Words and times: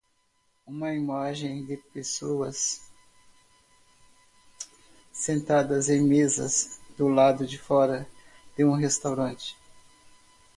Uma 0.65 0.91
imagem 0.95 1.63
de 1.63 1.77
pessoas 1.93 2.81
sentadas 5.13 5.89
em 5.89 6.01
mesas 6.01 6.79
do 6.97 7.07
lado 7.07 7.45
de 7.45 7.59
fora 7.59 8.09
de 8.57 8.65
um 8.65 8.73
restaurante. 8.73 9.55